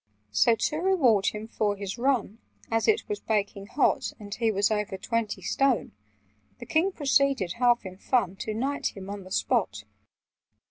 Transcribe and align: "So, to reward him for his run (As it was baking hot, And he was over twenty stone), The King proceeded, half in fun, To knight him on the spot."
"So, 0.31 0.55
to 0.55 0.77
reward 0.77 1.27
him 1.27 1.47
for 1.47 1.75
his 1.75 1.99
run 1.99 2.39
(As 2.71 2.87
it 2.87 3.07
was 3.07 3.19
baking 3.19 3.67
hot, 3.67 4.13
And 4.19 4.33
he 4.33 4.49
was 4.49 4.71
over 4.71 4.97
twenty 4.97 5.43
stone), 5.43 5.91
The 6.57 6.65
King 6.65 6.91
proceeded, 6.91 7.53
half 7.59 7.85
in 7.85 7.97
fun, 7.99 8.35
To 8.37 8.55
knight 8.55 8.97
him 8.97 9.11
on 9.11 9.25
the 9.25 9.29
spot." 9.31 9.83